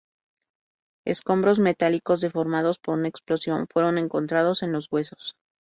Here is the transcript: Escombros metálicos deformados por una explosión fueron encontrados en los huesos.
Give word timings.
Escombros 1.05 1.59
metálicos 1.59 2.21
deformados 2.21 2.79
por 2.79 2.97
una 2.97 3.07
explosión 3.07 3.67
fueron 3.71 3.99
encontrados 3.99 4.63
en 4.63 4.71
los 4.71 4.91
huesos. 4.91 5.35